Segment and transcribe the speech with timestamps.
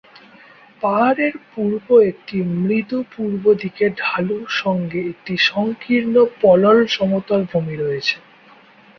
[0.83, 8.15] পাহাড়ের পূর্ব একটি মৃদু পূর্ব দিকে ঢালু সঙ্গে একটি সংকীর্ণ পলল সমতল ভূমি রয়েছে।